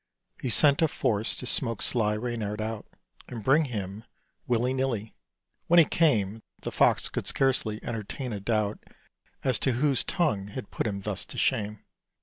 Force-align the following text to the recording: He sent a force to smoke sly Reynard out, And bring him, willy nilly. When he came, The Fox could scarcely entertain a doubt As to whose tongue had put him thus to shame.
He 0.41 0.49
sent 0.49 0.81
a 0.81 0.87
force 0.87 1.35
to 1.35 1.45
smoke 1.45 1.83
sly 1.83 2.15
Reynard 2.17 2.59
out, 2.59 2.87
And 3.27 3.43
bring 3.43 3.65
him, 3.65 4.03
willy 4.47 4.73
nilly. 4.73 5.13
When 5.67 5.77
he 5.77 5.85
came, 5.85 6.41
The 6.63 6.71
Fox 6.71 7.07
could 7.07 7.27
scarcely 7.27 7.79
entertain 7.83 8.33
a 8.33 8.39
doubt 8.39 8.83
As 9.43 9.59
to 9.59 9.73
whose 9.73 10.03
tongue 10.03 10.47
had 10.47 10.71
put 10.71 10.87
him 10.87 11.01
thus 11.01 11.23
to 11.27 11.37
shame. 11.37 11.83